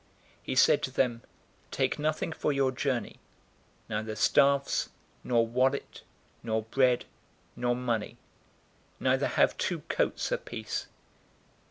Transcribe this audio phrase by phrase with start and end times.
[0.01, 0.07] 009:003
[0.41, 1.21] He said to them,
[1.69, 3.19] "Take nothing for your journey
[3.87, 4.89] neither staffs,
[5.23, 6.01] nor wallet,
[6.41, 7.05] nor bread,
[7.55, 8.17] nor money;
[8.99, 10.87] neither have two coats apiece.